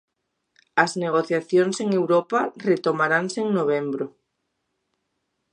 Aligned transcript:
As 0.83 0.91
negociacións 1.03 1.75
en 1.83 1.89
Europa 2.01 2.39
retomaranse 2.69 3.39
en 3.45 3.49
novembro. 3.59 4.05